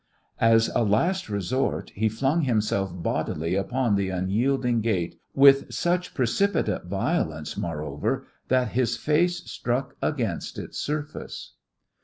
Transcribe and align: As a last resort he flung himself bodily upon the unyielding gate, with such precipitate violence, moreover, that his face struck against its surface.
As 0.39 0.67
a 0.73 0.81
last 0.81 1.29
resort 1.29 1.91
he 1.93 2.09
flung 2.09 2.41
himself 2.41 2.89
bodily 2.91 3.53
upon 3.53 3.93
the 3.93 4.09
unyielding 4.09 4.81
gate, 4.81 5.19
with 5.35 5.71
such 5.71 6.15
precipitate 6.15 6.85
violence, 6.85 7.55
moreover, 7.55 8.25
that 8.47 8.69
his 8.69 8.97
face 8.97 9.43
struck 9.43 9.95
against 10.01 10.57
its 10.57 10.79
surface. 10.79 11.53